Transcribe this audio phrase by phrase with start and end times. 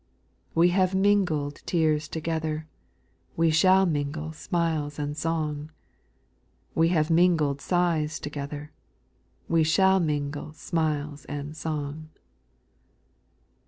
[0.55, 0.59] 10.
[0.59, 2.67] We have mingled tears together.
[3.37, 5.69] We shall mingle smiles and song:
[6.73, 8.71] We have mingled sighs together,
[9.47, 12.09] We shall mingle smiles and song.